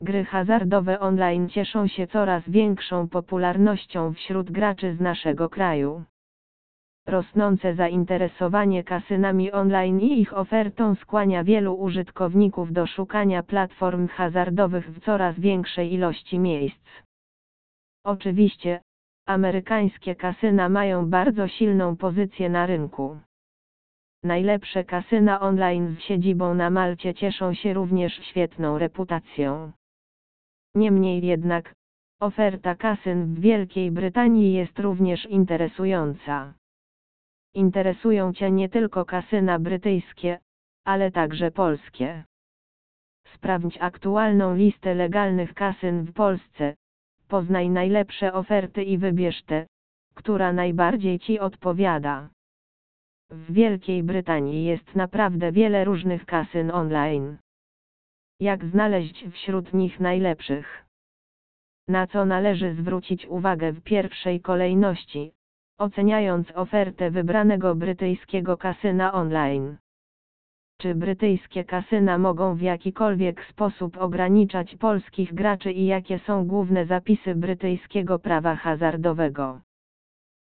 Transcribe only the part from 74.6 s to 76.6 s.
polskich graczy i jakie są